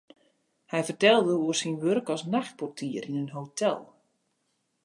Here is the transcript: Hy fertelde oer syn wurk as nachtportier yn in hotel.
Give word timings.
Hy 0.71 0.81
fertelde 0.87 1.33
oer 1.43 1.57
syn 1.59 1.79
wurk 1.81 2.07
as 2.13 2.23
nachtportier 2.33 3.05
yn 3.09 3.19
in 3.21 3.33
hotel. 3.37 3.79